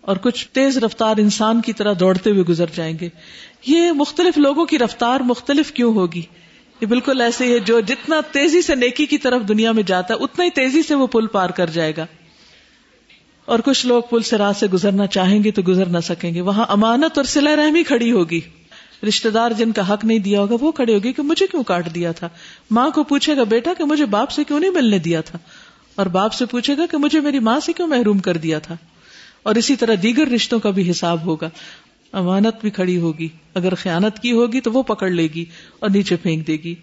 [0.00, 3.08] اور کچھ تیز رفتار انسان کی طرح دوڑتے ہوئے گزر جائیں گے۔
[3.66, 6.22] یہ مختلف لوگوں کی رفتار مختلف کیوں ہوگی؟
[6.80, 10.22] یہ بالکل ایسے ہے جو جتنا تیزی سے نیکی کی طرف دنیا میں جاتا ہے،
[10.22, 12.06] اتنا ہی تیزی سے وہ پل پار کر جائے گا۔
[13.44, 16.40] اور کچھ لوگ پل سے راہ سے گزرنا چاہیں گے تو گزر نہ سکیں گے۔
[16.40, 18.40] وہاں امانت اور سلا رحمی کھڑی ہوگی۔
[19.08, 21.94] رشتے دار جن کا حق نہیں دیا ہوگا، وہ کھڑے ہوگی کہ مجھے کیوں کاٹ
[21.94, 22.28] دیا تھا؟
[22.70, 25.38] ماں کو پوچھے گا، بیٹا، کہ مجھے باپ سے کیوں نہیں ملنے دیا تھا؟
[25.94, 28.76] اور باپ سے پوچھے گا، کہ مجھے میری ماں سے کیوں محروم کر دیا تھا؟
[29.42, 31.50] اور اسی طرح دیگر رشتوں کا بھی حساب ہوگا۔
[32.12, 35.44] امانت بھی کھڑی ہوگی۔ اگر خیانت کی ہوگی تو وہ پکڑ لے گی
[35.78, 36.74] اور نیچے پھینک دے گی۔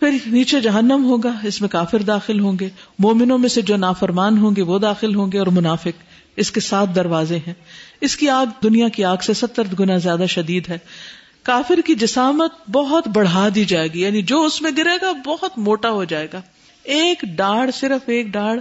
[0.00, 2.68] پھر نیچے جہنم ہوگا، اس میں کافر داخل ہوں گے۔
[2.98, 6.02] مومنوں میں سے جو نافرمان ہوں گے، وہ داخل ہوں گے اور منافق۔
[6.36, 7.54] اس کے ساتھ دروازے ہیں۔
[8.00, 10.78] اس کی آگ دنیا کی آگ سے ستر گنا زیادہ شدید ہے۔
[11.42, 15.58] کافر کی جسامت بہت بڑھا دی جائے گی یعنی جو اس میں گرے گا بہت
[15.58, 16.40] موٹا ہو جائے گا۔
[16.84, 18.58] ایک ڈاڑ صرف ایک ڈاڑ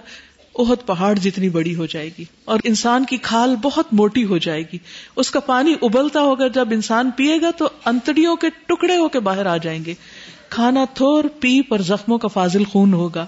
[0.56, 4.62] اہد پہاڑ جتنی بڑی ہو جائے گی، اور انسان کی کھال بہت موٹی ہو جائے
[4.74, 4.78] گی۔
[5.16, 9.20] اس کا پانی ابلتا ہوگا، جب انسان پیے گا تو انتڑیوں کے ٹکڑے ہو کے
[9.20, 9.94] باہر آ جائیں گے۔
[10.50, 13.26] کھانا تھور، پیپ اور زخموں کا فاضل خون ہوگا۔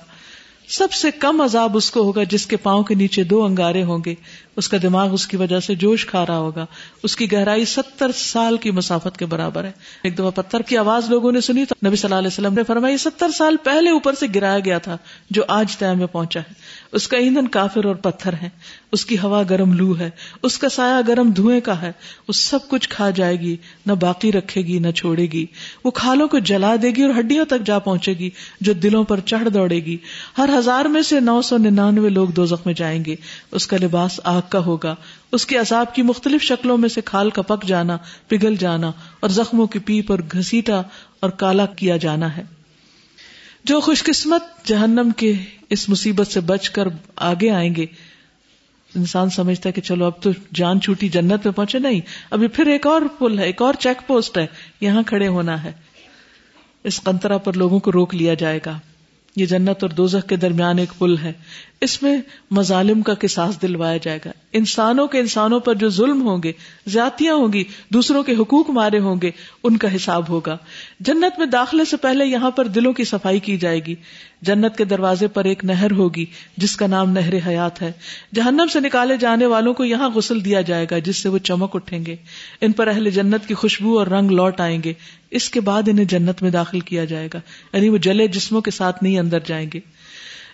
[0.70, 4.00] سب سے کم عذاب اس کو ہوگا جس کے پاؤں کے نیچے دو انگارے ہوں
[4.06, 4.14] گے۔
[4.56, 6.66] اس کا دماغ اس کی وجہ سے جوش کھا رہا ہوگا۔
[7.04, 9.72] اس کی گہرائی ستر سال کی مسافت کے برابر ہے۔
[10.04, 12.64] ایک دفعہ پتھر کی آواز لوگوں نے سنی تو نبی صلی اللہ علیہ وسلم نے
[12.64, 14.98] فرمایا ستر سال پہلے اوپر سے گرایا گیا تھا
[15.30, 16.54] جو آج طے میں پہنچا ہے۔
[16.92, 18.50] اس کا ایندھن کافر اور پتھر ہے۔
[18.92, 20.10] اس کی ہوا گرم لو ہے۔
[20.44, 21.92] اس کا سایہ گرم دھوئیں کا ہے۔
[22.28, 25.46] وہ سب کچھ کھا جائے گی، نہ باقی رکھے گی، نہ چھوڑے گی۔
[25.84, 28.30] وہ کھالوں کو جلا دے گی اور ہڈیوں تک جا پہنچے گی
[28.62, 29.98] جو دلوں پر چڑھ دوڑے گی۔
[30.38, 33.16] ہر ہزار میں سے نو سو ننانوے لوگ دو زخم جائیں گے۔
[33.52, 34.96] اس کا لباس آگ آگ کا ہوگا۔
[35.32, 39.30] اس کے عذاب کی مختلف شکلوں میں سے کھال کا پک جانا، پگھل جانا اور
[39.30, 40.82] زخموں کی پیپ اور گھسیٹا
[41.20, 42.44] اور کالا کیا جانا ہے۔
[43.64, 45.34] جو خوش قسمت جہنم کے
[45.70, 47.86] اس مصیبت سے بچ کر آگے آئیں گے۔
[48.96, 52.02] انسان سمجھتا ہے کہ چلو اب تو جان چھوٹی جنت میں پہنچے، نہیں۔
[52.32, 54.48] ابھی پھر ایک اور پل ہے، ایک اور چیک پوسٹ ہے۔
[54.82, 55.72] یہاں کھڑے ہونا ہے۔
[56.84, 58.80] اس قنطرہ پر لوگوں کو روک لیا جائے گا۔
[59.36, 61.34] یہ جنت اور دوزخ کے درمیان ایک پل ہے۔
[61.82, 62.18] اس میں
[62.52, 66.52] مظالم کا کساس دلوایا جائے گا۔ انسانوں کے انسانوں پر جو ظلم ہوں گے،
[66.88, 67.64] زیادتیاں ہوں گی،
[67.94, 69.32] دوسروں کے حقوق مارے ہوں گے،
[69.64, 70.58] ان کا حساب ہوگا۔
[71.00, 73.96] جنت میں داخلے سے پہلے یہاں پر دلوں کی صفائی کی جائے گی۔
[74.42, 76.26] جنت کے دروازے پر ایک نہر ہوگی،
[76.58, 77.92] جس کا نام نہر حیات ہے۔
[78.36, 81.70] جہنم سے نکالے جانے والوں کو یہاں غسل دیا جائے گا، جس سے وہ چمک
[81.74, 82.16] اٹھیں گے۔
[82.62, 84.94] ان پر اہل جنت کی خوشبو اور رنگ لوٹ آئیں گے۔
[85.32, 87.40] اس کے بعد انہیں جنت میں داخل کیا جائے گا۔
[87.74, 89.80] یعنی وہ جلے جسموں کے ساتھ نہیں اندر جائیں گے۔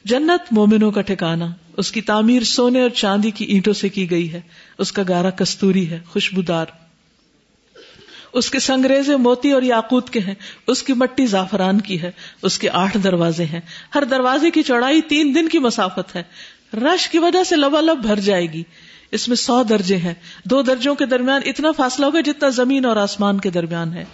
[0.08, 1.46] جنت مومنوں کا ٹھکانا
[1.78, 4.42] اس کی تعمیر سونے اور چاندی کی اینٹوں سے کی گئی ہے،
[4.78, 6.66] اس کا گارا کستوری ہے، خوشبودار۔
[8.34, 10.34] اس کے سنگریزے موتی اور یاقوت کے ہیں،
[10.68, 13.60] اس کی مٹی زعفران کی ہے، اس کے آٹھ دروازے ہیں۔
[13.96, 16.24] ہر دروازے کی چوڑائی تین دن کی مسافت ہے۔
[16.74, 18.64] رش کی وجہ سے لبا لب بھر جائے گی۔
[19.12, 20.14] اس میں سو درجے ہیں۔
[20.46, 24.06] دو درجوں کے درمیان اتنا فاصلہ ہوگا جتنا زمین اور آسمان کے درمیان ہے۔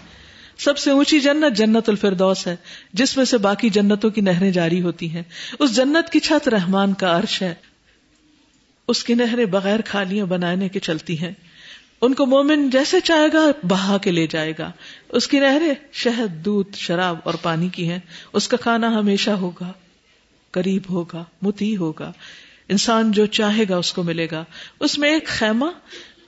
[0.58, 2.56] سب سے اونچی جنت جنت الفردوس ہے،
[2.94, 5.24] جس میں سے باقی جنتوں کی نہریں جاری ہوتی ہیں۔
[5.60, 7.54] اس جنت کی چھت رحمان کا عرش ہے۔
[8.88, 11.32] اس کی نہریں بغیر کھالیاں بنانے کے چلتی ہیں۔
[12.02, 14.72] ان کو مومن جیسے چاہے گا، بہا کے لے جائے گا۔
[15.10, 18.00] اس کی نہریں شہد، دودھ، شراب اور پانی کی ہیں۔
[18.34, 19.72] اس کا کھانا ہمیشہ ہوگا،
[20.52, 22.12] قریب ہوگا متی ہوگا۔
[22.70, 24.44] انسان جو چاہے گا، اس کو ملے گا۔
[24.80, 25.66] اس میں ایک خیمہ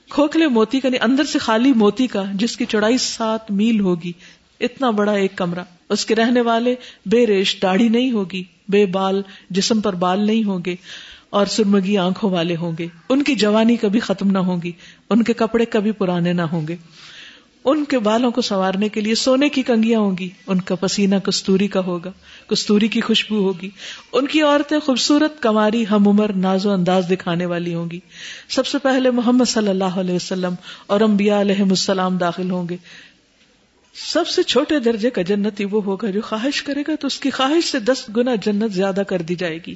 [0.08, 4.12] کھوکھلے موتی کا نہیں، اندر سے خالی موتی کا، جس کی چوڑائی سات میل ہوگی۔
[4.60, 6.74] اتنا بڑا ایک کمرہ۔ اس کے رہنے والے
[7.06, 10.76] بے ریش داڑھی نہیں ہوگی، بے بال، جسم پر بال نہیں ہوں گے
[11.30, 14.72] اور سرمگی آنکھوں والے ہوں گے۔ ان کی جوانی کبھی ختم نہ ہوگی
[15.10, 16.76] ان کے کپڑے کبھی پرانے نہ ہوں گے۔
[17.66, 21.16] ان کے بالوں کو سنوارنے کے لیے سونے کی کنگیاں ہوں گی۔ ان کا پسینہ
[21.16, 22.10] کستوری کا ہوگا،
[22.46, 23.70] کستوری کی خوشبو ہوگی۔
[24.12, 28.00] ان کی عورتیں خوبصورت کماری ہم عمر ناز و انداز دکھانے والی ہوں گی۔
[28.48, 30.54] سب سے پہلے محمد صلی اللہ علیہ وسلم
[30.86, 32.76] اور انبیاء علیہ السلام داخل ہوں گے۔
[33.94, 37.30] سب سے چھوٹے درجے کا جنتی وہ ہوگا جو خواہش کرے گا تو اس کی
[37.30, 39.74] خواہش سے دس گنا جنت زیادہ کر دی جائے گی۔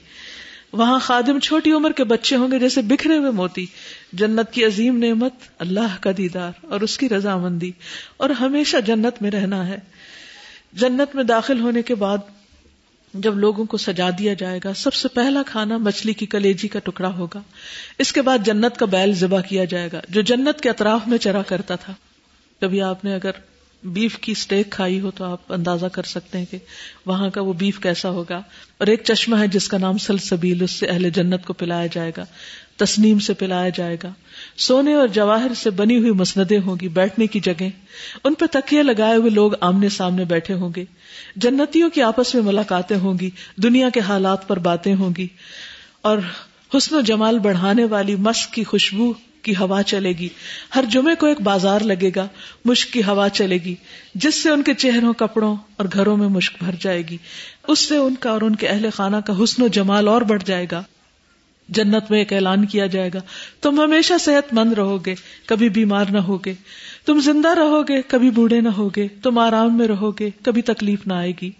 [0.73, 3.67] وہاں خادم چھوٹی عمر کے بچے ہوں گے جیسے بکھرے ہوئے موتی۔
[4.13, 7.73] جنت کی عظیم نعمت اللہ کا دیدار اور اس کی رضامندی۔
[8.17, 9.79] اور ہمیشہ جنت میں رہنا ہے۔
[10.73, 12.19] جنت میں داخل ہونے کے بعد
[13.15, 16.79] جب لوگوں کو سجا دیا جائے گا، سب سے پہلا کھانا مچھلی کی کلیجی کا
[16.79, 17.43] ٹکڑا ہوگا۔
[17.99, 21.19] اس کے بعد جنت کا بیل ذبح کیا جائے گا، جو جنت کے اطراف میں
[21.19, 21.93] چرا کرتا تھا۔
[22.61, 23.31] کبھی آپ نے اگر
[23.85, 26.59] بیف کی اسٹیک کھائی ہو تو آپ اندازہ کر سکتے ہیں کہ
[27.07, 28.43] وہاں کا وہ بیف کیسا ہوگا۔
[28.79, 32.13] اور ایک چشمہ ہے جس کا نام سلسبیل، اس سے اہل جنت کو پلایا جائے
[32.17, 32.25] گا،
[32.77, 34.13] تسنیم سے پلایا جائے گا۔
[34.57, 37.69] سونے اور جواہر سے بنی ہوئی مسندیں ہوں گی بیٹھنے کی جگہ
[38.25, 40.85] ان پہ تکیے لگائے ہوئے لوگ آمنے سامنے بیٹھے ہوں گے۔
[41.37, 45.29] جنتیوں کی آپس میں ملاقاتیں ہوں گی، دنیا کے حالات پر باتیں ہوں گی۔
[46.03, 46.19] اور
[46.77, 50.29] حسن و جمال بڑھانے والی مسک کی خوشبو کی ہوا چلے گی۔
[50.75, 52.29] ہر جمعے کو ایک بازار لگے گا،
[52.65, 53.75] مشک کی ہوا چلے گی،
[54.15, 57.17] جس سے ان کے چہروں، کپڑوں اور گھروں میں مشک بھر جائے گی۔
[57.69, 60.43] اس سے ان کا اور ان کے اہل خانہ کا حسن و جمال اور بڑھ
[60.47, 60.83] جائے گا۔
[61.69, 63.19] جنت میں ایک اعلان کیا جائے گا،
[63.61, 65.15] تم ہمیشہ صحت مند رہو گے،
[65.47, 66.55] کبھی بیمار نہ ہوگے
[67.07, 71.07] تم زندہ رہو گے، کبھی بوڑھے نہ ہوگے تم آرام میں رہو گے، کبھی تکلیف
[71.07, 71.51] نہ آئے گی۔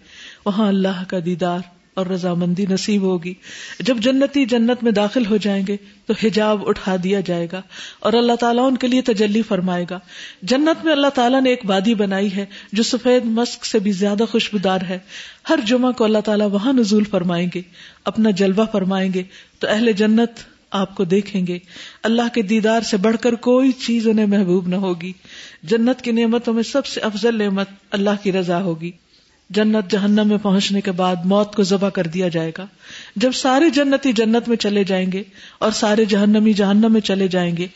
[0.45, 3.33] وہاں اللہ کا دیدار۔ اور رضامندی نصیب ہوگی۔
[3.79, 7.61] جب جنتی جنت میں داخل ہو جائیں گے تو حجاب اٹھا دیا جائے گا
[7.99, 9.99] اور اللہ تعالیٰ ان کے لیے تجلی فرمائے گا۔
[10.41, 14.23] جنت میں اللہ تعالیٰ نے ایک وادی بنائی ہے جو سفید مسک سے بھی زیادہ
[14.31, 14.99] خوشبودار ہے۔
[15.49, 17.61] ہر جمعہ کو اللہ تعالیٰ وہاں نزول فرمائیں گے،
[18.05, 19.23] اپنا جلوہ فرمائیں گے
[19.59, 20.31] تو اہل جنت
[20.71, 21.59] آپ کو دیکھیں گے۔
[22.03, 25.13] اللہ کے دیدار سے بڑھ کر کوئی چیز انہیں محبوب نہ ہوگی۔
[25.63, 28.91] جنت کی نعمتوں میں سب سے افضل نعمت اللہ کی رضا ہوگی۔
[29.53, 32.65] جنت جہنم میں پہنچنے کے بعد موت کو ذبح کر دیا جائے گا۔
[33.15, 35.23] جب سارے جنتی جنت میں چلے جائیں گے
[35.59, 37.67] اور سارے جہنمی جہنم میں چلے جائیں گے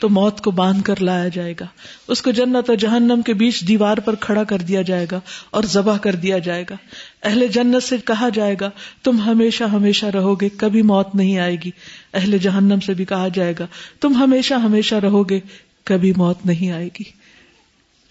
[0.00, 1.64] تو موت کو باندھ کر لایا جائے گا۔
[2.08, 5.20] اس کو جنت اور جہنم کے بیچ دیوار پر کھڑا کر دیا جائے گا
[5.50, 6.74] اور ذبح کر دیا جائے گا۔
[7.22, 8.70] اہل جنت سے کہا جائے گا،
[9.02, 11.70] تم ہمیشہ ہمیشہ رہو گے، کبھی موت نہیں آئے گی۔
[12.14, 13.66] اہل جہنم سے بھی کہا جائے گا،
[14.00, 15.40] تم ہمیشہ ہمیشہ رہو گے،
[15.84, 17.04] کبھی موت نہیں آئے گی۔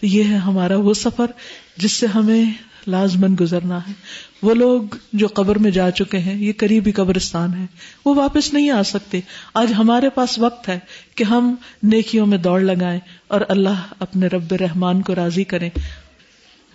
[0.02, 1.26] یہ ہے ہمارا وہ سفر
[1.76, 2.44] جس سے ہمیں
[2.86, 3.92] لازمن گزرنا ہے۔
[4.42, 7.66] وہ لوگ جو قبر میں جا چکے ہیں، یہ قریبی قبرستان ہے
[8.04, 9.20] وہ واپس نہیں آ سکتے۔
[9.54, 10.78] آج ہمارے پاس وقت ہے
[11.14, 15.70] کہ ہم نیکیوں میں دوڑ لگائیں اور اللہ اپنے رب رحمان کو راضی کریں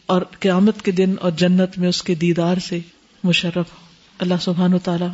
[0.06, 2.80] اور قیامت کے دن اور جنت میں اس کے دیدار سے
[3.24, 3.66] مشرف
[4.20, 5.10] اللہ سبحان و تعالیٰ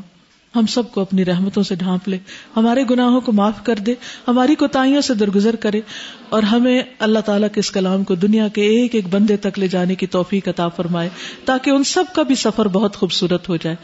[0.55, 2.17] ہم سب کو اپنی رحمتوں سے ڈھانپ لے،
[2.55, 3.93] ہمارے گناہوں کو معاف کر دے،
[4.27, 5.81] ہماری کوتاہیوں سے درگزر کرے،
[6.29, 9.67] اور ہمیں اللہ تعالیٰ کے اس کلام کو دنیا کے ایک ایک بندے تک لے
[9.67, 11.09] جانے کی توفیق عطا فرمائے،
[11.45, 13.75] تاکہ ان سب کا بھی سفر بہت خوبصورت ہو جائے۔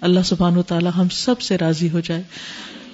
[0.00, 2.22] اللہ سبحان و تعالیٰ ہم سب سے راضی ہو جائے۔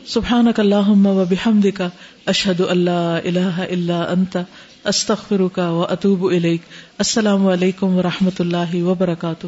[0.07, 1.89] سبحان اللہ و بحمد کا
[2.27, 4.37] اشد اللہ اللہ اللہ انت
[4.85, 9.47] استخر کا و اطوب السلام علیکم و رحمۃ اللہ وبرکاتہ۔